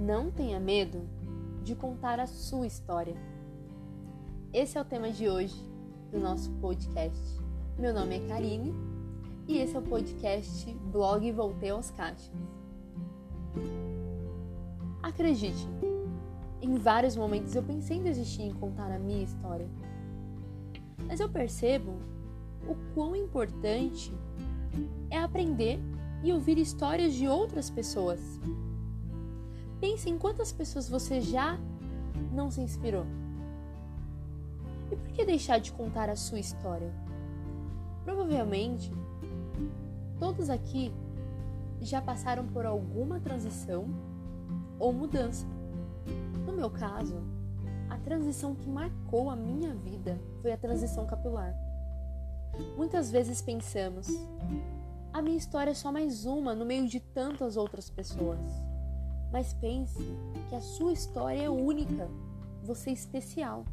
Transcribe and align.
Não 0.00 0.30
tenha 0.30 0.58
medo 0.58 1.06
de 1.62 1.74
contar 1.74 2.18
a 2.18 2.26
sua 2.26 2.66
história. 2.66 3.14
Esse 4.50 4.78
é 4.78 4.80
o 4.80 4.84
tema 4.84 5.10
de 5.10 5.28
hoje 5.28 5.54
do 6.10 6.18
nosso 6.18 6.50
podcast. 6.52 7.20
Meu 7.78 7.92
nome 7.92 8.16
é 8.16 8.26
Karine 8.26 8.74
e 9.46 9.58
esse 9.58 9.76
é 9.76 9.78
o 9.78 9.82
podcast 9.82 10.72
Blog 10.90 11.30
Voltei 11.32 11.68
aos 11.68 11.90
Caixas. 11.90 12.32
Acredite, 15.02 15.68
em 16.62 16.76
vários 16.76 17.14
momentos 17.14 17.54
eu 17.54 17.62
pensei 17.62 17.98
em 17.98 18.02
desistir 18.02 18.44
em 18.44 18.54
contar 18.54 18.90
a 18.90 18.98
minha 18.98 19.22
história. 19.22 19.68
Mas 21.06 21.20
eu 21.20 21.28
percebo 21.28 21.92
o 22.66 22.74
quão 22.94 23.14
importante 23.14 24.10
é 25.10 25.18
aprender 25.18 25.78
e 26.24 26.32
ouvir 26.32 26.56
histórias 26.56 27.12
de 27.12 27.28
outras 27.28 27.68
pessoas. 27.68 28.40
Pense 29.80 30.10
em 30.10 30.18
quantas 30.18 30.52
pessoas 30.52 30.88
você 30.88 31.20
já 31.20 31.58
não 32.32 32.50
se 32.50 32.60
inspirou. 32.60 33.06
E 34.92 34.96
por 34.96 35.08
que 35.08 35.24
deixar 35.24 35.58
de 35.58 35.72
contar 35.72 36.10
a 36.10 36.16
sua 36.16 36.38
história? 36.38 36.92
Provavelmente, 38.04 38.92
todos 40.18 40.50
aqui 40.50 40.92
já 41.80 42.02
passaram 42.02 42.46
por 42.46 42.66
alguma 42.66 43.20
transição 43.20 43.86
ou 44.78 44.92
mudança. 44.92 45.46
No 46.44 46.52
meu 46.52 46.70
caso, 46.70 47.16
a 47.88 47.96
transição 47.98 48.54
que 48.54 48.68
marcou 48.68 49.30
a 49.30 49.36
minha 49.36 49.74
vida 49.74 50.18
foi 50.42 50.52
a 50.52 50.58
transição 50.58 51.06
capilar. 51.06 51.54
Muitas 52.76 53.10
vezes 53.10 53.40
pensamos, 53.40 54.08
a 55.12 55.22
minha 55.22 55.36
história 55.36 55.70
é 55.70 55.74
só 55.74 55.90
mais 55.90 56.26
uma 56.26 56.54
no 56.54 56.64
meio 56.66 56.86
de 56.86 57.00
tantas 57.00 57.56
outras 57.56 57.88
pessoas. 57.88 58.69
Mas 59.32 59.52
pense 59.54 60.02
que 60.48 60.54
a 60.54 60.60
sua 60.60 60.92
história 60.92 61.42
é 61.42 61.50
única, 61.50 62.08
você 62.62 62.90
é 62.90 62.92
especial. 62.92 63.64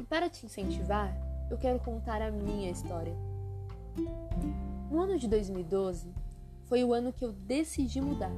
E 0.00 0.04
para 0.04 0.30
te 0.30 0.46
incentivar, 0.46 1.12
eu 1.50 1.58
quero 1.58 1.80
contar 1.80 2.22
a 2.22 2.30
minha 2.30 2.70
história. 2.70 3.14
No 4.90 5.00
ano 5.00 5.18
de 5.18 5.26
2012, 5.26 6.12
foi 6.64 6.84
o 6.84 6.92
ano 6.92 7.12
que 7.12 7.24
eu 7.24 7.32
decidi 7.32 8.00
mudar. 8.00 8.32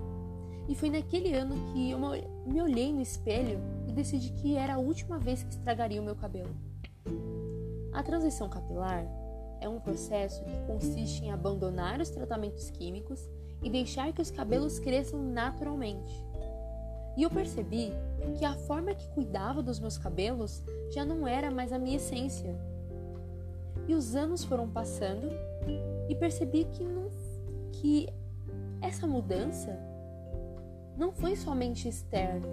E 0.68 0.74
foi 0.74 0.88
naquele 0.88 1.34
ano 1.34 1.54
que 1.72 1.90
eu 1.90 1.98
me 2.46 2.62
olhei 2.62 2.92
no 2.92 3.00
espelho 3.00 3.58
e 3.88 3.92
decidi 3.92 4.30
que 4.32 4.56
era 4.56 4.74
a 4.74 4.78
última 4.78 5.18
vez 5.18 5.42
que 5.42 5.50
estragaria 5.50 6.00
o 6.00 6.04
meu 6.04 6.14
cabelo. 6.14 6.54
A 7.92 8.02
transição 8.02 8.48
capilar 8.48 9.04
é 9.60 9.68
um 9.68 9.80
processo 9.80 10.42
que 10.44 10.66
consiste 10.66 11.24
em 11.24 11.32
abandonar 11.32 12.00
os 12.00 12.08
tratamentos 12.08 12.70
químicos 12.70 13.28
e 13.62 13.68
deixar 13.68 14.12
que 14.12 14.22
os 14.22 14.30
cabelos 14.30 14.78
cresçam 14.78 15.22
naturalmente. 15.22 16.24
E 17.16 17.22
eu 17.22 17.30
percebi 17.30 17.92
que 18.38 18.44
a 18.44 18.54
forma 18.54 18.94
que 18.94 19.08
cuidava 19.08 19.62
dos 19.62 19.78
meus 19.78 19.98
cabelos 19.98 20.62
já 20.90 21.04
não 21.04 21.26
era 21.26 21.50
mais 21.50 21.72
a 21.72 21.78
minha 21.78 21.96
essência. 21.96 22.58
E 23.86 23.94
os 23.94 24.14
anos 24.14 24.44
foram 24.44 24.68
passando 24.68 25.28
e 26.08 26.14
percebi 26.14 26.64
que, 26.64 26.84
não, 26.84 27.08
que 27.72 28.08
essa 28.80 29.06
mudança 29.06 29.78
não 30.96 31.12
foi 31.12 31.36
somente 31.36 31.88
externa, 31.88 32.46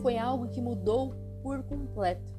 foi 0.00 0.16
algo 0.16 0.48
que 0.48 0.60
mudou 0.60 1.14
por 1.42 1.62
completo. 1.62 2.32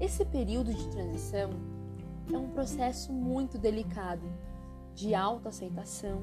Esse 0.00 0.24
período 0.24 0.74
de 0.74 0.88
transição 0.88 1.50
é 2.32 2.36
um 2.36 2.48
processo 2.48 3.12
muito 3.12 3.56
delicado 3.58 4.22
de 4.94 5.14
autoaceitação, 5.14 6.22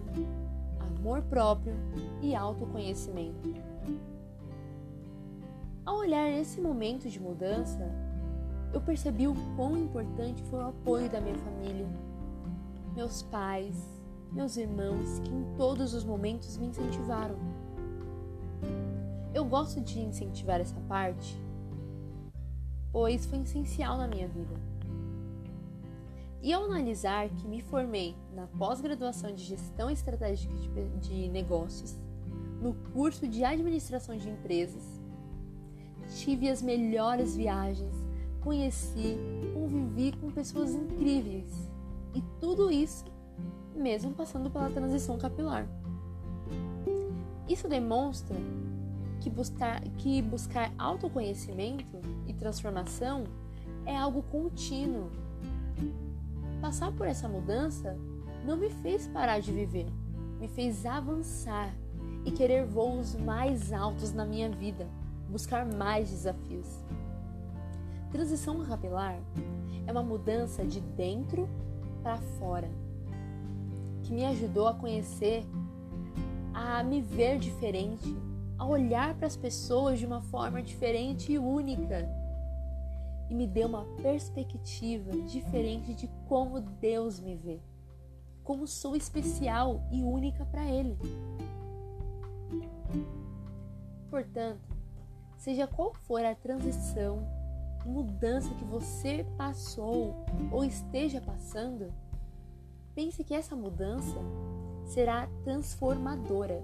amor 0.80 1.22
próprio 1.24 1.74
e 2.22 2.36
autoconhecimento. 2.36 3.54
Ao 5.86 5.98
olhar 5.98 6.30
esse 6.30 6.62
momento 6.62 7.10
de 7.10 7.20
mudança, 7.20 7.90
eu 8.72 8.80
percebi 8.80 9.28
o 9.28 9.34
quão 9.56 9.78
importante 9.78 10.44
foi 10.44 10.60
o 10.60 10.68
apoio 10.68 11.10
da 11.10 11.20
minha 11.20 11.38
família, 11.38 11.88
meus 12.96 13.24
pais, 13.24 13.76
meus 14.32 14.58
irmãos, 14.58 15.20
que 15.20 15.30
em 15.30 15.56
todos 15.58 15.94
os 15.94 16.04
momentos 16.04 16.58
me 16.58 16.68
incentivaram. 16.68 17.36
Eu 19.34 19.46
gosto 19.46 19.82
de 19.82 20.00
incentivar 20.00 20.62
essa 20.62 20.80
parte, 20.82 21.42
pois 22.92 23.26
foi 23.26 23.40
essencial 23.40 23.98
na 23.98 24.08
minha 24.08 24.28
vida. 24.28 24.69
E 26.42 26.54
ao 26.54 26.64
analisar 26.64 27.30
que 27.30 27.48
me 27.48 27.62
formei 27.62 28.16
na 28.34 28.48
pós-graduação 28.48 29.34
de 29.34 29.44
Gestão 29.44 29.90
Estratégica 29.90 30.54
de 31.02 31.28
Negócios, 31.28 31.96
no 32.62 32.74
curso 32.94 33.28
de 33.28 33.44
Administração 33.44 34.16
de 34.16 34.30
Empresas, 34.30 34.84
tive 36.18 36.50
as 36.50 36.62
melhores 36.62 37.36
viagens, 37.36 37.94
conheci, 38.42 39.18
convivi 39.54 40.14
com 40.14 40.32
pessoas 40.32 40.74
incríveis 40.74 41.70
e 42.16 42.24
tudo 42.40 42.72
isso 42.72 43.06
mesmo 43.76 44.14
passando 44.14 44.50
pela 44.50 44.70
transição 44.70 45.18
capilar. 45.18 45.68
Isso 47.48 47.68
demonstra 47.68 48.36
que 49.22 49.30
buscar, 49.30 49.82
que 49.98 50.22
buscar 50.22 50.72
autoconhecimento 50.78 52.00
e 52.28 52.34
transformação 52.34 53.26
é 53.86 53.96
algo 53.96 54.22
contínuo 54.24 55.10
Passar 56.62 56.92
por 56.92 57.08
essa 57.08 57.28
mudança 57.28 57.98
não 58.46 58.58
me 58.58 58.70
fez 58.70 59.08
parar 59.08 59.40
de 59.40 59.52
viver, 59.52 59.88
me 60.40 60.48
fez 60.50 60.86
avançar 60.86 61.74
e 62.26 62.32
querer 62.32 62.66
voos 62.66 63.16
mais 63.16 63.72
altos 63.72 64.14
na 64.14 64.26
minha 64.26 64.50
vida, 64.50 64.86
buscar 65.30 65.66
mais 65.66 66.10
desafios. 66.10 66.68
Transição 68.12 68.66
capilar 68.66 69.18
é 69.88 69.92
uma 69.92 70.04
mudança 70.04 70.66
de 70.66 70.82
dentro 70.82 71.48
para 72.04 72.18
fora, 72.18 72.70
que 74.04 74.12
me 74.12 74.26
ajudou 74.26 74.68
a 74.68 74.74
conhecer, 74.74 75.46
a 76.54 76.84
me 76.84 77.02
ver 77.02 77.40
diferente, 77.40 78.18
a 78.58 78.66
olhar 78.66 79.16
para 79.16 79.28
as 79.28 79.38
pessoas 79.38 79.98
de 79.98 80.06
uma 80.06 80.22
forma 80.22 80.62
diferente 80.62 81.32
e 81.32 81.40
única 81.40 82.19
e 83.30 83.36
me 83.36 83.46
deu 83.46 83.68
uma 83.68 83.86
perspectiva 84.02 85.12
diferente 85.22 85.94
de 85.94 86.10
como 86.28 86.60
Deus 86.60 87.20
me 87.20 87.36
vê, 87.36 87.60
como 88.44 88.66
sou 88.66 88.96
especial 88.96 89.82
e 89.92 90.04
única 90.04 90.46
para 90.46 90.66
Ele. 90.66 90.98
Portanto, 94.10 94.68
seja 95.38 95.68
qual 95.68 95.94
for 95.94 96.26
a 96.26 96.34
transição, 96.34 97.22
mudança 97.86 98.54
que 98.56 98.66
você 98.66 99.26
passou 99.38 100.26
ou 100.52 100.66
esteja 100.66 101.22
passando, 101.22 101.94
pense 102.96 103.24
que 103.24 103.34
essa 103.34 103.56
mudança 103.56 104.18
será 104.86 105.28
transformadora. 105.44 106.62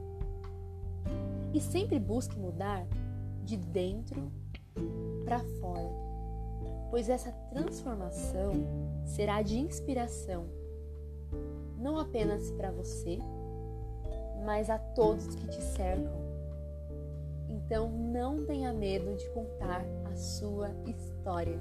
E 1.54 1.62
sempre 1.62 2.00
busque 2.00 2.38
mudar 2.38 2.86
de 3.46 3.56
dentro 3.56 4.30
para 5.24 5.40
fora 5.62 6.05
pois 6.96 7.10
essa 7.10 7.30
transformação 7.50 8.54
será 9.04 9.42
de 9.42 9.58
inspiração, 9.60 10.46
não 11.78 12.00
apenas 12.00 12.50
para 12.52 12.72
você, 12.72 13.20
mas 14.46 14.70
a 14.70 14.80
todos 14.80 15.36
que 15.36 15.46
te 15.46 15.62
cercam. 15.62 16.24
Então 17.50 17.92
não 17.92 18.46
tenha 18.46 18.72
medo 18.72 19.14
de 19.18 19.30
contar 19.32 19.84
a 20.10 20.16
sua 20.16 20.70
história. 20.88 21.60